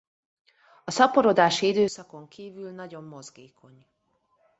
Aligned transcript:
A 0.85 0.91
szaporodási 0.91 1.67
időszakon 1.67 2.27
kívül 2.27 2.71
nagyon 2.71 3.03
mozgékony. 3.03 3.87